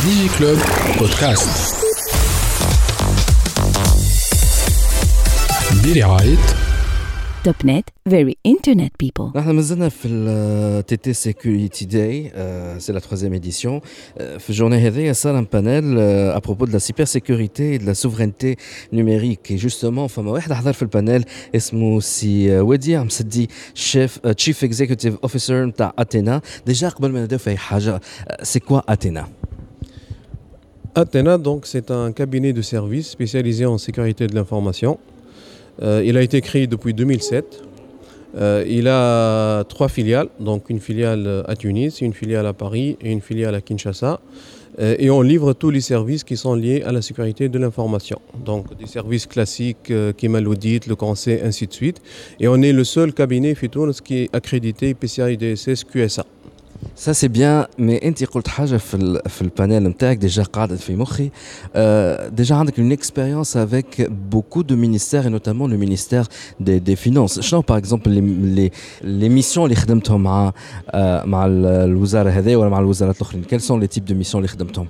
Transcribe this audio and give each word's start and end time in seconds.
DigiClub 0.00 0.58
بودكاست 0.98 1.76
برعاية 5.84 6.36
توب 7.44 7.54
نت 7.64 7.84
very 8.08 8.34
internet 8.48 8.90
people 9.04 9.36
نحن 9.36 9.50
مازلنا 9.50 9.88
في 9.88 10.08
التي 10.08 10.96
تي 10.96 11.12
سيكوريتي 11.12 11.84
داي 11.84 12.32
سي 12.78 12.92
لا 12.92 13.00
ترويزيام 13.00 13.34
اديسيون 13.34 13.80
في 14.16 14.50
الجورني 14.50 14.86
هذيا 14.86 15.12
صار 15.12 15.38
ان 15.38 15.46
بانيل 15.52 15.98
ابروبو 15.98 16.64
دو 16.64 16.72
لا 16.72 16.78
سيبر 16.78 17.04
سيكوريتي 17.04 17.78
دو 17.78 17.86
لا 17.86 17.92
سوفرينتي 17.92 18.56
نيميريك 18.92 19.50
اي 19.50 19.56
جوستومون 19.56 20.06
فما 20.06 20.30
واحد 20.30 20.52
حضر 20.52 20.72
في 20.72 20.82
البانيل 20.82 21.24
اسمه 21.56 22.00
سي 22.00 22.60
وديع 22.60 23.02
مسدي 23.02 23.50
شيف 23.74 24.18
تشيف 24.18 24.64
اكزيكوتيف 24.64 25.14
اوفيسر 25.22 25.64
نتاع 25.64 25.92
اتينا 25.98 26.40
ديجا 26.66 26.88
قبل 26.88 27.12
ما 27.12 27.20
نبداو 27.20 27.38
في 27.38 27.50
اي 27.50 27.56
حاجه 27.56 28.00
سي 28.42 28.60
كوا 28.60 28.92
Athena, 30.93 31.37
donc, 31.37 31.67
c'est 31.67 31.89
un 31.89 32.11
cabinet 32.11 32.51
de 32.51 32.61
services 32.61 33.09
spécialisé 33.09 33.65
en 33.65 33.77
sécurité 33.77 34.27
de 34.27 34.35
l'information. 34.35 34.99
Euh, 35.81 36.03
il 36.05 36.17
a 36.17 36.21
été 36.21 36.41
créé 36.41 36.67
depuis 36.67 36.93
2007. 36.93 37.63
Euh, 38.35 38.65
il 38.67 38.89
a 38.89 39.63
trois 39.65 39.87
filiales, 39.87 40.27
donc 40.41 40.69
une 40.69 40.81
filiale 40.81 41.45
à 41.47 41.55
Tunis, 41.55 42.01
une 42.01 42.13
filiale 42.13 42.45
à 42.45 42.51
Paris 42.51 42.97
et 43.01 43.09
une 43.09 43.21
filiale 43.21 43.55
à 43.55 43.61
Kinshasa. 43.61 44.19
Euh, 44.79 44.95
et 44.99 45.09
on 45.09 45.21
livre 45.21 45.53
tous 45.53 45.69
les 45.69 45.81
services 45.81 46.25
qui 46.25 46.35
sont 46.35 46.55
liés 46.55 46.83
à 46.85 46.91
la 46.91 47.01
sécurité 47.01 47.47
de 47.47 47.57
l'information. 47.57 48.19
Donc 48.43 48.77
des 48.77 48.87
services 48.87 49.27
classiques 49.27 49.93
qui 50.17 50.27
l'audit, 50.27 50.87
le 50.87 50.95
conseil, 50.95 51.39
ainsi 51.41 51.67
de 51.67 51.73
suite. 51.73 52.01
Et 52.41 52.49
on 52.49 52.61
est 52.61 52.73
le 52.73 52.83
seul 52.83 53.13
cabinet 53.13 53.55
Fitounes 53.55 53.93
qui 53.93 54.23
est 54.23 54.35
accrédité 54.35 54.93
PCI 54.93 55.37
DSS 55.37 55.85
QSA. 55.85 56.25
Ça 56.94 57.12
c'est 57.14 57.28
bien, 57.28 57.66
mais 57.78 58.04
انت 58.04 58.24
قلت 58.24 58.48
حاجه 58.48 58.76
في 58.76 58.94
ال 58.94 59.20
في 59.28 59.42
البانيل 59.42 59.82
نتاعك 59.82 60.16
ديجا 60.16 60.42
قاعده 60.42 60.76
في 60.76 60.96
مخي 60.96 61.30
ديجا 62.36 62.54
عندك 62.54 62.74
une 62.74 62.98
expérience 62.98 63.56
avec 63.56 64.08
beaucoup 64.32 64.62
de 64.62 64.74
ministères 64.74 65.26
et 65.26 65.30
notamment 65.30 65.66
le 65.66 65.76
ministère 65.76 66.26
des, 66.60 66.80
des 66.80 66.96
finances 66.96 67.40
شنو 67.40 67.62
par 67.62 67.76
exemple 67.76 68.08
les, 68.10 68.20
les, 68.56 68.70
les 69.02 69.28
missions 69.28 69.58
اللي 69.58 69.74
خدمتهم 69.74 70.22
مع 70.22 70.52
مع 71.24 71.46
الوزاره 71.46 72.30
هذه 72.30 72.56
ولا 72.56 72.68
مع 72.70 72.78
الوزارات 72.78 73.16
الاخرين 73.16 73.44
quels 73.44 73.62
sont 73.62 73.78
les 73.84 73.88
types 73.88 74.08
de 74.08 74.14
missions 74.14 74.36
اللي 74.36 74.48
خدمتهم 74.48 74.86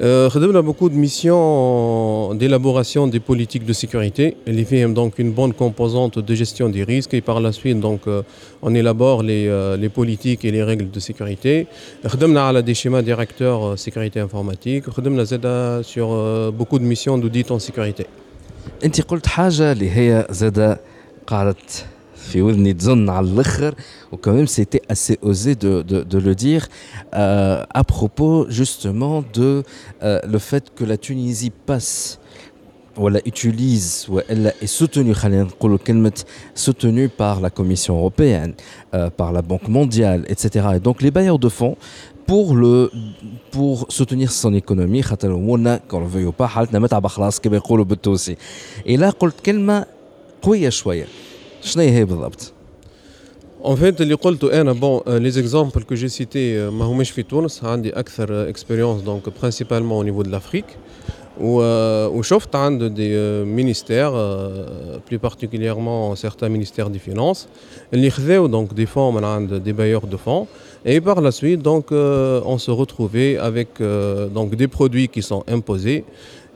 euh, 0.00 0.30
a 0.54 0.62
beaucoup 0.62 0.88
de 0.88 0.94
missions 0.94 2.32
d'élaboration 2.34 3.08
des 3.08 3.18
politiques 3.18 3.64
de 3.64 3.72
sécurité. 3.72 4.36
Elle 4.46 4.64
fait 4.64 4.86
donc 4.86 5.18
une 5.18 5.32
bonne 5.32 5.52
composante 5.52 6.20
de 6.20 6.34
gestion 6.36 6.68
des 6.68 6.84
risques 6.84 7.14
et 7.14 7.20
par 7.20 7.40
la 7.40 7.50
suite 7.50 7.80
donc 7.80 8.02
euh, 8.06 8.22
on 8.62 8.74
élabore 8.74 9.24
les, 9.24 9.48
euh, 9.48 9.76
les, 9.76 9.88
politiques 9.88 10.44
et 10.44 10.52
les 10.52 10.62
règles 10.62 10.90
de 10.90 11.00
sécurité. 11.00 11.66
On 12.04 12.36
a 12.36 12.62
des 12.62 12.74
schémas 12.74 13.02
directeurs 13.02 13.76
sécurité 13.76 14.20
informatique. 14.20 14.84
On 14.86 15.18
a 15.18 15.82
sur 15.82 16.52
beaucoup 16.52 16.78
de 16.78 16.84
missions 16.84 17.18
d'audit 17.18 17.50
en 17.50 17.58
sécurité. 17.58 18.06
انت 22.27 22.35
قلت 22.35 22.43
حاجه 22.43 22.51
اللي 22.51 22.69
هي 22.69 22.75
زاد 22.79 22.93
قعدت 22.93 23.03
في 23.03 23.05
ودني 23.05 23.05
تزن 23.05 23.09
على 23.09 23.27
الاخر 23.27 23.75
وكمان 24.11 24.47
c'était 24.47 24.93
assez 24.93 25.17
osé 25.21 25.55
de, 25.55 25.81
de, 25.81 26.03
de 26.03 26.17
le 26.17 26.35
dire 26.35 26.67
euh, 27.13 27.63
à 27.73 27.83
propos 27.83 28.45
justement 28.49 29.23
de 29.33 29.63
euh, 30.03 30.19
le 30.33 30.39
fait 30.39 30.63
que 30.75 30.85
la 30.85 30.97
Tunisie 30.97 31.51
passe 31.67 32.19
ولا 32.97 33.21
utilise 33.27 34.09
ولا 34.09 34.53
est 34.61 34.67
soutenue 34.67 35.11
خلينا 35.11 35.43
نقول 35.43 35.77
كلمة 35.77 36.23
soutenue 36.55 37.09
par 37.09 37.41
la 37.41 37.49
Commission 37.49 37.97
européenne 37.97 38.53
euh, 38.93 39.09
par 39.09 39.31
la 39.31 39.41
Banque 39.41 39.67
mondiale 39.67 40.25
etc 40.27 40.67
et 40.75 40.79
donc 40.79 41.01
les 41.01 41.11
bailleurs 41.11 41.39
de 41.39 41.49
fonds 41.49 41.77
pour 42.27 42.55
le 42.55 42.91
pour 43.51 43.85
soutenir 43.89 44.31
son 44.31 44.53
économie 44.53 45.01
خاطر 45.01 45.33
امورنا 45.35 45.79
كون 45.91 46.09
فيو 46.09 46.33
با 46.39 46.47
حالتنا 46.47 46.79
متعبه 46.79 47.07
خلاص 47.07 47.39
كما 47.39 47.55
يقولوا 47.55 47.85
بالتونسي 47.85 48.37
et 48.87 48.97
là 48.97 49.09
قلت 49.09 49.39
كلمه 49.45 49.85
قويه 50.41 50.69
شويه 50.69 51.07
شنو 51.61 51.83
هي 51.83 52.05
بالضبط 52.05 52.53
En 53.63 53.75
fait, 53.77 54.01
اللي 54.01 54.13
قلته 54.13 54.61
انا 54.61 54.73
bon 54.73 55.01
euh, 55.07 55.19
les 55.19 55.39
exemples 55.39 55.83
que 55.83 55.95
j'ai 55.95 56.09
cités 56.09 56.57
euh, 56.57 56.71
ما 56.71 56.85
هماش 56.85 57.11
في 57.11 57.23
تونس 57.23 57.63
عندي 57.63 57.89
اكثر 57.89 58.53
expérience 58.53 59.03
donc 59.05 59.29
principalement 59.29 59.97
au 59.99 60.03
niveau 60.03 60.23
de 60.23 60.31
l'Afrique 60.31 60.77
وشفت 61.41 62.55
عند 62.55 62.93
des 62.95 63.13
euh, 63.13 63.45
ministères 63.45 64.13
plus 65.09 65.19
particulièrement 65.19 66.15
certains 66.15 66.49
ministères 66.49 66.89
des 66.89 66.99
finances 66.99 67.47
اللي 67.93 68.09
خذاو 68.09 68.47
donc 68.47 68.73
des 68.73 68.85
fonds 68.85 69.11
من 69.11 69.23
عند 69.23 69.63
des 69.65 69.73
bailleurs 69.73 70.07
de 70.07 70.17
fonds 70.17 70.47
et 70.85 70.99
par 70.99 71.21
la 71.21 71.31
suite 71.31 71.61
donc 71.61 71.91
on 72.53 72.57
se 72.57 72.71
retrouvait 72.71 73.37
avec 73.37 73.69
donc 74.35 74.55
des 74.55 74.67
produits 74.67 75.07
qui 75.07 75.21
sont 75.21 75.43
imposés 75.47 76.03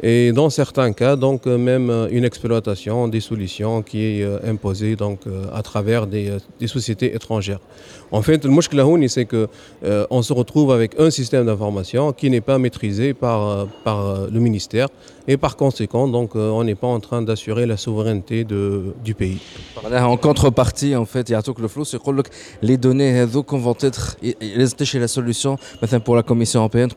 et 0.04 0.32
dans 0.32 0.50
certains 0.50 0.92
cas, 0.92 1.14
donc 1.14 1.46
euh, 1.46 1.56
même 1.56 1.88
euh, 1.88 2.08
une 2.10 2.24
exploitation 2.24 3.06
des 3.06 3.20
solutions 3.20 3.82
qui 3.82 4.04
est 4.04 4.22
euh, 4.24 4.38
imposée 4.44 4.96
donc 4.96 5.20
à 5.52 5.62
travers 5.62 6.08
des, 6.08 6.38
sociétés 6.66 7.14
étrangères. 7.14 7.60
En 8.10 8.22
fait, 8.22 8.44
le 8.44 9.08
c'est 9.08 9.24
que 9.24 9.48
on 10.10 10.22
se 10.22 10.32
retrouve 10.32 10.72
avec 10.72 10.98
un 10.98 11.10
système 11.10 11.46
d'information 11.46 12.12
qui 12.12 12.30
n'est 12.30 12.40
pas 12.40 12.58
maîtrisé 12.58 13.14
par, 13.14 13.66
par 13.84 14.28
le 14.30 14.40
ministère 14.40 14.88
et 15.28 15.36
par 15.36 15.56
conséquent, 15.56 16.08
donc, 16.08 16.34
on 16.34 16.64
n'est 16.64 16.74
pas 16.74 16.88
en 16.88 17.00
train 17.00 17.22
d'assurer 17.22 17.64
la 17.64 17.76
souveraineté 17.76 18.44
de, 18.44 18.94
du 19.04 19.14
pays. 19.14 19.38
En 19.90 20.16
contrepartie, 20.16 20.94
en 20.96 21.04
fait, 21.04 21.28
il 21.28 21.32
y 21.32 21.34
a 21.34 21.42
tout 21.42 21.54
le 21.58 21.68
flou, 21.68 21.84
c'est 21.84 22.02
que 22.02 22.10
les 22.60 22.76
données 22.76 23.24
vont 23.24 23.76
être 23.80 24.16
chez 24.84 24.98
la 24.98 25.08
solution, 25.08 25.56
pour 26.04 26.16
la 26.16 26.22
Commission 26.22 26.60
européenne, 26.60 26.90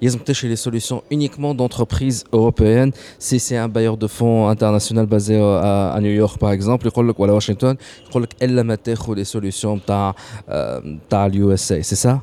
ils 0.00 0.10
sont 0.10 0.18
chez 0.32 0.48
les 0.48 0.56
solutions 0.56 1.02
uniquement 1.10 1.54
d'entreprises 1.54 2.24
européenne, 2.34 2.92
si 3.18 3.38
c'est 3.38 3.56
un 3.56 3.68
bailleur 3.68 3.96
de 3.96 4.06
fonds 4.06 4.48
international 4.48 5.06
basé 5.06 5.40
à, 5.40 5.92
à 5.92 6.00
New 6.00 6.10
York 6.10 6.38
par 6.38 6.52
exemple, 6.52 6.88
ou 7.18 7.24
à 7.24 7.32
Washington, 7.32 7.76
il 8.14 8.58
a 8.58 8.76
les 9.14 9.24
solutions 9.24 9.76
de 9.76 11.28
l'USA, 11.28 11.82
c'est 11.82 11.96
ça? 11.96 12.20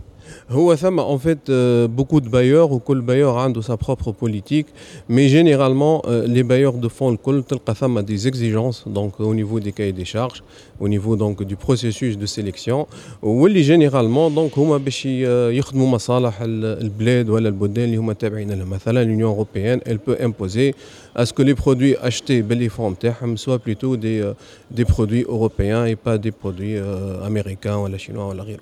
هو 0.51 0.77
ثم 0.77 1.01
en 1.01 1.19
fait 1.19 1.49
euh, 1.49 1.89
beaucoup 1.89 2.21
de 2.21 2.29
bailleurs 2.29 2.73
وكل 2.73 3.03
bailleur 3.03 3.37
عنده 3.39 3.63
sa 3.63 3.77
propre 3.77 4.13
politique 4.13 4.67
mais 5.09 5.29
généralement 5.29 6.03
euh, 6.07 6.27
les 6.27 6.43
bailleurs 6.45 6.75
de 6.75 6.89
fonds 6.89 7.11
الكل 7.13 7.43
تلقى 7.43 7.75
ثم 7.75 8.01
des 8.01 8.29
exigences 8.29 8.85
donc 8.87 9.21
au 9.21 9.35
niveau 9.35 9.61
des 9.61 9.73
cahiers 9.73 9.93
des 9.93 10.05
charges 10.05 10.43
au 10.81 10.89
niveau 10.89 11.17
donc 11.17 11.43
du 11.43 11.57
processus 11.57 12.17
de 12.17 12.27
sélection 12.27 12.87
واللي 13.23 13.65
généralement 13.65 14.31
donc 14.31 14.59
هما 14.59 14.77
باش 14.79 15.07
يخدموا 15.07 15.89
مصالح 15.89 16.43
البلاد 16.43 17.29
ولا 17.31 17.49
البلدان 17.49 17.85
اللي 17.85 17.97
هما 17.97 18.13
تابعين 18.13 18.53
لها 18.53 18.65
مثلا 18.65 19.05
l'Union 19.05 19.31
européenne 19.35 19.81
elle 19.87 19.99
peut 19.99 20.17
imposer 20.21 20.75
à 21.17 21.27
ce 21.27 21.33
que 21.33 21.43
les 21.43 21.55
produits 21.55 21.97
achetés 21.97 22.43
باللي 22.43 22.69
fonds 22.69 22.91
نتاعهم 22.91 23.37
soient 23.37 23.59
plutôt 23.59 23.97
des 23.97 24.33
des 24.71 24.85
produits 24.85 25.25
européens 25.29 25.85
et 25.87 25.97
pas 25.97 26.19
des 26.19 26.33
produits 26.33 26.79
américains 27.25 27.77
ولا 27.77 27.99
chinois 27.99 28.29
ولا 28.29 28.43
غيره 28.43 28.61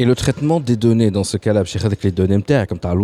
Et 0.00 0.04
le 0.04 0.14
traitement 0.14 0.60
des 0.60 0.76
données 0.76 1.10
dans 1.10 1.24
ce 1.24 1.36
cas-là, 1.38 1.62
avec 1.84 2.02
les 2.02 2.12
données 2.12 2.42
comme 2.68 2.78
ta 2.78 2.94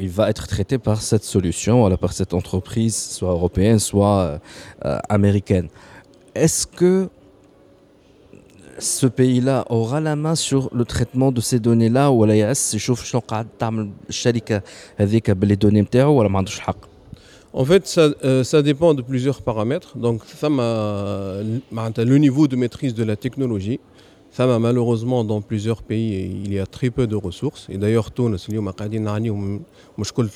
il 0.00 0.10
va 0.10 0.30
être 0.30 0.46
traité 0.46 0.78
par 0.78 1.02
cette 1.02 1.24
solution, 1.24 1.96
par 1.96 2.12
cette 2.12 2.34
entreprise, 2.34 2.94
soit 2.94 3.30
européenne, 3.30 3.80
soit 3.80 4.40
euh, 4.84 4.98
américaine. 5.08 5.68
Est-ce 6.34 6.66
que 6.66 7.08
ce 8.78 9.06
pays-là 9.06 9.64
aura 9.70 10.00
la 10.00 10.14
main 10.14 10.36
sur 10.36 10.70
le 10.72 10.84
traitement 10.84 11.32
de 11.32 11.40
ces 11.40 11.58
données-là 11.58 12.12
ou 12.12 12.24
la 12.24 12.34
يعس 12.34 12.74
يشوف 12.74 13.04
شنو 13.04 13.20
قاعد 13.20 13.46
تعمل 13.58 13.90
الشركه 14.08 14.62
هذيك 14.96 15.30
باللي 15.30 15.54
دوني 15.54 15.80
نتاعو 15.80 16.12
ولا 16.12 16.28
ما 16.28 16.38
عندوش 16.38 16.60
حق 16.60 16.91
en 17.53 17.65
fait, 17.65 17.87
ça, 17.87 18.09
euh, 18.23 18.43
ça, 18.43 18.61
dépend 18.63 18.95
de 18.95 19.03
plusieurs 19.03 19.41
paramètres. 19.41 19.97
Donc, 19.97 20.21
ça 20.25 20.49
le 20.49 22.17
niveau 22.17 22.47
de 22.47 22.55
maîtrise 22.55 22.95
de 22.95 23.03
la 23.03 23.15
technologie. 23.15 23.79
Ça, 24.31 24.47
malheureusement, 24.57 25.23
dans 25.23 25.41
plusieurs 25.41 25.83
pays, 25.83 26.41
il 26.43 26.51
y 26.51 26.59
a 26.59 26.65
très 26.65 26.89
peu 26.89 27.05
de 27.05 27.15
ressources. 27.15 27.67
Et 27.69 27.77
d'ailleurs, 27.77 28.09
tout 28.09 28.23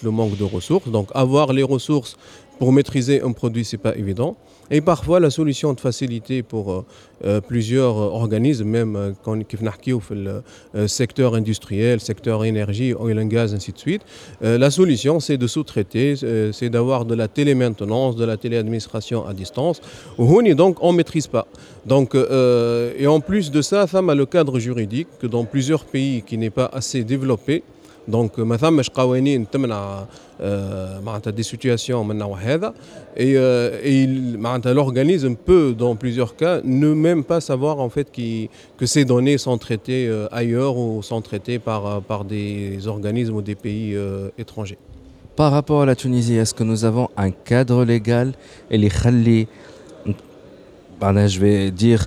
le 0.04 0.12
manque 0.12 0.38
de 0.38 0.44
ressources. 0.44 0.90
Donc, 0.90 1.10
avoir 1.16 1.52
les 1.52 1.64
ressources 1.64 2.16
pour 2.60 2.72
maîtriser 2.72 3.22
un 3.22 3.32
produit, 3.32 3.66
c'est 3.66 3.78
pas 3.78 3.96
évident. 3.96 4.36
Et 4.70 4.82
parfois, 4.82 5.20
la 5.20 5.30
solution 5.30 5.74
de 5.74 5.80
facilité 5.80 6.44
pour 6.44 6.72
euh, 6.72 6.86
euh, 7.24 7.40
plusieurs 7.42 7.96
organismes, 7.96 8.66
même 8.66 9.16
quand 9.24 9.36
le 9.36 10.88
secteur 10.88 11.36
industriel, 11.36 12.00
secteur 12.02 12.44
énergie, 12.44 12.94
oil 12.94 13.18
and 13.20 13.28
gas, 13.28 13.54
ainsi 13.56 13.72
de 13.72 13.78
suite, 13.78 14.02
la 14.42 14.70
solution, 14.70 15.20
c'est 15.20 15.38
de 15.38 15.48
sous-traiter, 15.48 16.16
c'est 16.52 16.70
d'avoir 16.70 17.06
de 17.06 17.16
la 17.16 17.28
télémaintenance, 17.28 18.16
de 18.16 18.26
la 18.26 18.38
téléadministration 18.38 19.26
à 19.26 19.34
distance. 19.34 19.82
Donc, 20.18 20.78
on 20.82 20.92
ne 20.92 20.98
maîtrise 20.98 21.28
pas. 21.28 21.48
Donc, 21.86 22.16
et 22.16 23.08
en 23.08 23.20
plus 23.20 23.52
de 23.52 23.62
ça, 23.62 23.88
ça 23.88 24.00
a 24.00 24.16
le 24.16 24.26
cadre 24.26 24.60
juridique 24.60 25.08
que 25.20 25.28
dans 25.28 25.46
plusieurs 25.46 25.86
pays 25.86 26.22
qui 26.22 26.38
n'est 26.38 26.50
pas 26.50 26.70
assez 26.74 27.04
développé, 27.04 27.64
دونك 28.09 28.39
ما 28.41 28.57
ثمش 28.57 28.91
قوانين 28.91 29.51
تمنع 29.51 30.05
آه، 30.41 31.01
معناتها 31.01 31.31
دي 31.31 31.43
سيتوياسيون 31.43 32.05
من 32.05 32.11
النوع 32.11 32.39
هذا 32.39 32.75
et, 33.17 33.21
euh, 33.21 33.85
et 33.85 34.05
il- 34.05 34.39
معناتها 34.39 34.75
l'organisme 34.75 35.35
peut 35.49 35.75
dans 35.79 35.95
plusieurs 35.97 36.35
cas 36.37 36.61
ne 36.65 36.95
même 36.95 37.23
pas 37.25 37.41
savoir 37.41 37.79
en 37.81 37.89
fait 37.91 38.09
qui, 38.13 38.51
que 38.79 38.87
ces 38.87 39.05
données 39.05 39.39
sont 39.39 39.57
traitées 39.59 40.09
euh, 40.09 40.27
ailleurs 40.41 40.77
ou 40.77 41.03
sont 41.03 41.21
traitées 41.21 41.59
par, 41.61 41.87
euh, 41.87 42.01
par 42.01 42.25
des 42.25 42.87
organismes 42.89 43.37
ou 43.37 43.43
des 43.43 43.55
pays 43.67 43.95
euh, 43.95 44.31
étrangers. 44.43 44.79
Par 45.37 45.51
rapport 45.53 45.81
à 45.83 45.87
la 45.87 45.97
Tunisie, 46.03 46.37
est-ce 46.43 46.55
que 46.59 46.65
nous 46.65 46.85
avons 46.85 47.09
un 47.17 47.31
cadre 47.31 47.79
légal 47.85 48.29
et 48.71 48.79
les 48.79 48.91
khali 48.91 49.47
معناها 51.03 51.27
je 51.29 51.39
vais 51.41 51.71
dire 51.71 52.07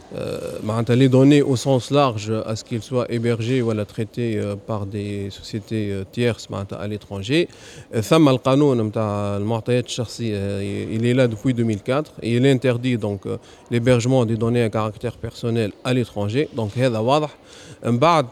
Euh, 0.15 0.39
les 0.95 1.07
données 1.07 1.41
au 1.41 1.55
sens 1.55 1.89
large, 1.89 2.33
à 2.45 2.57
ce 2.57 2.65
qu'ils 2.65 2.81
soient 2.81 3.05
hébergés 3.09 3.61
ou 3.61 3.71
à 3.71 3.73
euh, 4.37 4.55
par 4.55 4.85
des 4.85 5.29
sociétés 5.29 5.91
euh, 5.91 6.03
tierces 6.11 6.49
à 6.51 6.87
l'étranger. 6.87 7.47
Il 7.93 8.03
est 11.05 11.13
là 11.13 11.27
depuis 11.27 11.53
2004 11.53 12.13
et 12.21 12.35
il 12.35 12.45
interdit 12.45 12.97
donc 12.97 13.21
l'hébergement 13.69 14.25
des 14.25 14.35
données 14.35 14.63
à 14.63 14.69
caractère 14.69 15.15
personnel 15.17 15.71
à 15.83 15.93
l'étranger. 15.93 16.49
Donc, 16.55 16.71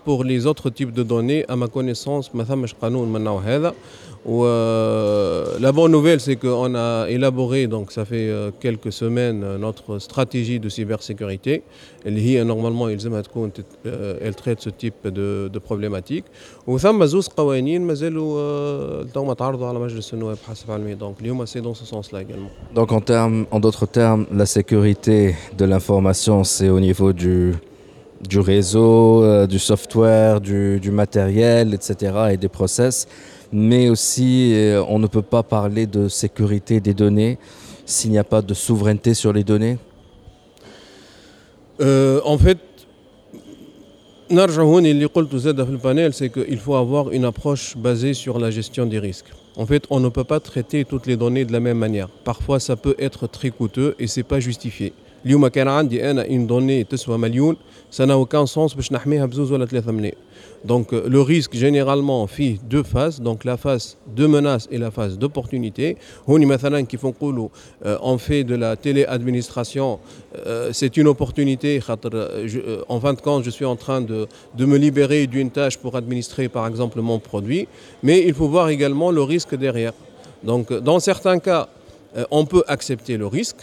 pour 0.03 0.23
les 0.23 0.45
autres 0.45 0.69
types 0.69 0.93
de 0.93 1.03
données, 1.03 1.43
à 1.47 1.55
ma 1.55 1.67
connaissance, 1.67 2.31
ثمش 4.18 4.26
قانون 4.26 4.44
من 4.44 4.44
النوع 4.44 4.44
هذا 4.44 4.44
و 4.44 4.44
euh, 4.44 5.58
la 5.60 5.72
bonne 5.72 5.92
nouvelle, 5.92 6.20
c'est 6.20 6.36
qu'on 6.36 6.74
a 6.74 7.06
élaboré, 7.10 7.66
donc 7.66 7.92
ça 7.92 8.04
fait 8.06 8.28
euh, 8.30 8.50
quelques 8.64 8.92
semaines, 8.92 9.42
euh, 9.44 9.58
notre 9.58 9.98
stratégie 9.98 10.58
de 10.60 10.68
cybersécurité. 10.68 11.62
اللي 12.06 12.20
هي 12.20 12.44
normalement 12.44 12.88
يلزمها 12.88 13.20
تكون 13.20 13.52
تت- 13.52 13.64
euh, 13.86 14.16
elle 14.22 14.34
traite 14.34 14.60
ce 14.60 14.70
type 14.70 15.06
de, 15.08 15.48
de 15.52 15.58
problématiques. 15.58 16.24
وثم 16.66 17.04
زوز 17.04 17.28
قوانين 17.28 17.82
مازالوا 17.82 18.38
آه، 18.40 19.06
توما 19.14 19.34
تعرضوا 19.34 19.66
على 19.66 19.78
مجلس 19.78 20.14
النواب 20.14 20.36
حسب 20.48 20.70
علمي 20.70 20.94
دونك 20.94 21.20
اليوم 21.20 21.44
c'est 21.46 21.60
dans 21.60 21.74
ce 21.74 21.84
sens-là 21.84 22.22
également. 22.22 22.50
Donc 22.74 22.92
en, 22.92 23.00
termes, 23.00 23.46
en 23.50 23.60
d'autres 23.60 23.86
termes, 23.86 24.26
la 24.32 24.46
sécurité 24.46 25.34
de 25.58 25.64
l'information, 25.64 26.44
c'est 26.44 26.68
au 26.70 26.80
niveau 26.80 27.12
du, 27.12 27.54
du 28.28 28.38
réseau, 28.40 29.22
euh, 29.22 29.46
du 29.46 29.58
software, 29.58 30.40
du, 30.40 30.80
du 30.80 30.90
matériel, 30.90 31.74
etc. 31.74 31.90
et 32.32 32.36
des 32.44 32.48
process. 32.58 33.06
Mais 33.52 33.88
aussi, 33.88 34.52
euh, 34.54 34.82
on 34.88 34.98
ne 34.98 35.06
peut 35.06 35.22
pas 35.22 35.42
parler 35.42 35.86
de 35.86 36.08
sécurité 36.08 36.80
des 36.80 36.94
données 36.94 37.38
s'il 37.86 38.10
n'y 38.10 38.18
a 38.18 38.24
pas 38.24 38.42
de 38.42 38.54
souveraineté 38.54 39.14
sur 39.14 39.32
les 39.32 39.44
données. 39.44 39.78
Euh, 41.80 42.20
en 42.24 42.38
fait, 42.38 42.58
نرجع 44.30 44.62
هوني 44.62 44.90
اللي 44.90 45.04
قلته 45.04 45.38
زاد 45.38 45.64
في 45.64 45.70
البانيل 45.70 46.12
c'est 46.12 46.30
qu'il 46.30 46.58
faut 46.58 46.74
avoir 46.74 47.10
une 47.12 47.24
approche 47.24 47.76
basée 47.76 48.14
sur 48.14 48.38
la 48.38 48.50
gestion 48.50 48.86
des 48.86 48.98
risques. 48.98 49.30
En 49.56 49.66
fait, 49.66 49.84
on 49.90 50.00
ne 50.00 50.08
peut 50.08 50.24
pas 50.24 50.40
traiter 50.40 50.84
toutes 50.84 51.06
les 51.06 51.16
données 51.16 51.44
de 51.44 51.52
la 51.52 51.60
même 51.60 51.78
manière. 51.78 52.08
Parfois, 52.24 52.58
ça 52.58 52.74
peut 52.74 52.96
être 52.98 53.28
très 53.28 53.50
coûteux 53.50 53.94
et 54.00 54.06
c'est 54.08 54.24
pas 54.24 54.40
justifié. 54.40 54.92
اليوم 55.26 55.46
كان 55.46 55.68
عندي 55.68 56.10
انا 56.10 56.24
une 56.24 56.46
donnée 56.50 56.88
تسوى 56.90 57.18
مليون 57.18 57.56
ça 57.96 58.06
n'a 58.06 58.16
aucun 58.16 58.46
sens 58.46 58.76
باش 58.76 58.92
نحميها 58.92 59.26
بزوز 59.26 59.52
ولا 59.52 59.66
ثلاثة 59.66 59.92
ملايين. 59.92 60.14
Donc 60.66 60.92
euh, 60.92 61.08
le 61.08 61.20
risque 61.20 61.54
généralement 61.54 62.26
fait 62.26 62.54
deux 62.74 62.82
phases, 62.82 63.20
donc 63.20 63.44
la 63.44 63.56
phase 63.64 63.86
de 64.16 64.26
menace 64.26 64.66
et 64.70 64.78
la 64.78 64.90
phase 64.90 65.18
d'opportunité. 65.18 65.96
هوني 66.28 66.46
مثلا 66.46 66.80
كيف 66.80 67.06
نقولوا 67.06 67.48
euh, 67.84 67.96
on 68.00 68.18
fait 68.18 68.44
de 68.44 68.54
la 68.54 68.76
télé-administration, 68.76 69.98
euh, 70.34 70.70
c'est 70.72 70.96
une 70.96 71.06
opportunité. 71.08 71.80
خاطر, 71.80 72.10
euh, 72.14 72.46
je- 72.46 72.58
euh, 72.58 72.84
en 72.88 73.00
fin 73.00 73.12
de 73.14 73.20
compte, 73.20 73.44
je 73.44 73.50
suis 73.50 73.64
en 73.64 73.76
train 73.76 74.00
de, 74.00 74.26
de 74.56 74.64
me 74.64 74.76
libérer 74.76 75.26
d'une 75.26 75.50
tâche 75.50 75.76
pour 75.78 75.96
administrer 75.96 76.48
par 76.48 76.66
exemple 76.66 77.00
mon 77.00 77.18
produit, 77.18 77.68
mais 78.02 78.18
il 78.28 78.34
faut 78.34 78.48
voir 78.48 78.68
également 78.70 79.10
le 79.10 79.22
risque 79.22 79.54
derrière. 79.54 79.92
Donc 80.42 80.70
euh, 80.70 80.80
dans 80.80 80.98
certains 80.98 81.38
cas, 81.38 81.68
euh, 82.16 82.24
on 82.30 82.44
peut 82.46 82.64
accepter 82.66 83.16
le 83.16 83.26
risque. 83.26 83.62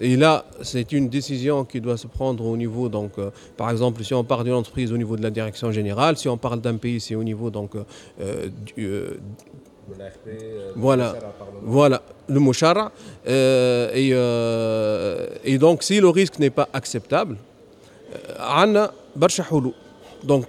Et 0.00 0.16
là, 0.16 0.44
c'est 0.62 0.90
une 0.92 1.08
décision 1.08 1.64
qui 1.64 1.80
doit 1.80 1.96
se 1.96 2.08
prendre 2.08 2.44
au 2.44 2.56
niveau, 2.56 2.88
donc, 2.88 3.12
euh, 3.18 3.30
par 3.56 3.70
exemple, 3.70 4.02
si 4.02 4.12
on 4.12 4.24
parle 4.24 4.44
d'une 4.44 4.54
entreprise 4.54 4.92
au 4.92 4.96
niveau 4.96 5.16
de 5.16 5.22
la 5.22 5.30
direction 5.30 5.70
générale, 5.70 6.16
si 6.16 6.28
on 6.28 6.36
parle 6.36 6.60
d'un 6.60 6.76
pays, 6.76 7.00
c'est 7.00 7.14
au 7.14 7.22
niveau 7.22 7.50
donc, 7.50 7.76
euh, 7.76 7.84
euh 8.20 8.48
du, 8.74 8.86
euh, 8.86 9.18
voilà, 10.76 11.14
voilà, 11.62 12.02
le 12.26 12.40
mouchara. 12.40 12.90
Et, 13.26 14.10
donc, 15.58 15.82
si 15.82 16.00
le 16.00 16.08
risque 16.08 16.38
n'est 16.38 16.50
pas 16.50 16.68
acceptable, 16.72 17.36
Donc, 20.24 20.46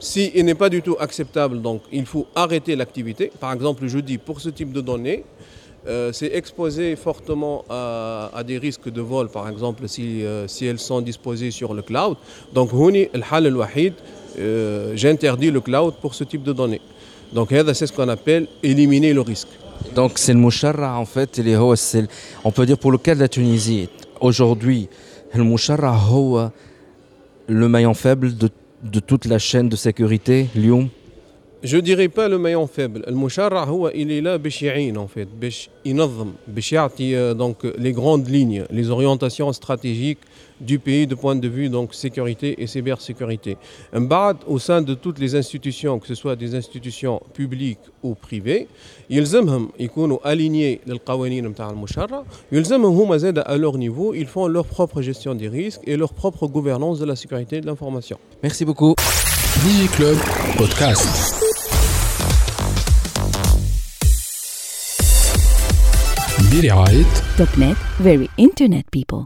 s'il 0.00 0.30
si 0.32 0.42
n'est 0.42 0.54
pas 0.54 0.70
du 0.70 0.80
tout 0.80 0.96
acceptable, 0.98 1.60
donc, 1.60 1.82
il 1.92 2.06
faut 2.06 2.26
arrêter 2.34 2.74
l'activité. 2.76 3.30
Par 3.38 3.52
exemple, 3.52 3.86
je 3.86 3.98
dis, 3.98 4.16
pour 4.16 4.40
ce 4.40 4.48
type 4.48 4.72
de 4.72 4.80
données, 4.80 5.24
euh, 5.86 6.12
c'est 6.12 6.34
exposé 6.34 6.96
fortement 6.96 7.64
à, 7.70 8.42
des 8.46 8.58
risques 8.58 8.90
de 8.90 9.00
vol, 9.00 9.28
par 9.28 9.48
exemple, 9.48 9.88
si, 9.88 10.24
euh, 10.24 10.46
si 10.48 10.66
elles 10.66 10.78
sont 10.78 11.00
disposées 11.00 11.50
sur 11.50 11.72
le 11.72 11.82
cloud. 11.82 12.16
Donc, 12.52 12.70
euh, 14.38 14.92
j'interdis 14.94 15.50
le 15.50 15.60
cloud 15.60 15.94
pour 16.00 16.14
ce 16.14 16.24
type 16.24 16.42
de 16.42 16.52
données. 16.52 16.80
Donc, 17.32 17.54
c'est 17.74 17.86
ce 17.86 17.92
qu'on 17.92 18.08
appelle 18.08 18.46
éliminer 18.62 19.12
le 19.12 19.20
risque. 19.20 19.48
Donc, 19.94 20.18
c'est 20.18 20.32
le 20.32 20.38
moucharra, 20.38 20.98
en 20.98 21.04
fait, 21.04 21.38
les 21.38 21.56
on 21.56 22.50
peut 22.50 22.66
dire 22.66 22.78
pour 22.78 22.90
le 22.90 22.98
cas 22.98 23.14
de 23.14 23.20
la 23.20 23.28
Tunisie, 23.28 23.88
aujourd'hui, 24.20 24.88
le 25.34 25.44
moucharra, 25.44 26.52
le 27.46 27.68
maillon 27.68 27.94
faible 27.94 28.36
de, 28.36 28.50
de, 28.82 29.00
toute 29.00 29.26
la 29.26 29.38
chaîne 29.38 29.68
de 29.68 29.76
sécurité, 29.76 30.48
Lyon 30.54 30.90
Je 31.63 31.77
dirais 31.77 32.09
pas 32.09 32.27
le 32.27 32.37
maillon 32.37 32.67
faible. 32.67 33.03
المشرع 33.07 33.63
هو 33.63 33.89
il 33.89 34.11
est 34.11 34.21
là 34.21 34.37
باش 34.37 34.61
يعين 34.63 34.97
en 34.97 35.07
fait, 35.07 35.27
باش 35.41 35.69
ينظم, 35.85 36.31
باش 36.47 36.73
يعطي 36.73 37.15
euh, 37.15 37.33
donc 37.33 37.63
les 37.77 37.93
grandes 37.93 38.27
lignes, 38.27 38.65
les 38.69 38.89
orientations 38.89 39.53
stratégiques 39.53 40.19
du 40.59 40.77
pays 40.77 41.07
de 41.07 41.15
point 41.15 41.37
de 41.37 41.47
vue 41.47 41.69
donc 41.69 41.93
sécurité 41.93 42.61
et 42.61 42.67
cybersécurité. 42.67 43.57
من 43.93 44.07
بعد 44.07 44.37
au 44.47 44.59
sein 44.59 44.81
de 44.81 44.93
toutes 44.93 45.19
les 45.19 45.35
institutions, 45.35 45.99
que 45.99 46.07
ce 46.07 46.15
soit 46.15 46.35
des 46.35 46.53
institutions 46.53 47.21
publiques 47.33 47.85
ou 48.03 48.13
privées, 48.13 48.67
يلزمهم 49.09 49.69
يكونوا 49.79 50.17
alignés 50.33 50.79
للقوانين 50.87 51.47
نتاع 51.47 51.69
المشرع، 51.69 52.23
يلزمهم 52.51 52.95
هما 52.95 53.17
زاد 53.17 53.39
à 53.39 53.57
leur 53.57 53.77
niveau, 53.77 54.13
ils 54.13 54.27
font 54.27 54.47
leur 54.47 54.65
propre 54.65 55.01
gestion 55.01 55.33
des 55.33 55.47
risques 55.47 55.81
et 55.87 55.95
leur 55.95 56.13
propre 56.13 56.47
gouvernance 56.47 56.99
de 56.99 57.05
la 57.05 57.15
sécurité 57.15 57.57
et 57.57 57.61
de 57.61 57.67
l'information. 57.67 58.17
Merci 58.43 58.65
beaucoup. 58.65 58.95
DigiClub 59.63 60.17
Podcast. 60.57 61.36
Media 66.58 66.74
.NET, 67.56 67.76
very 68.00 68.28
internet 68.36 68.90
people. 68.90 69.16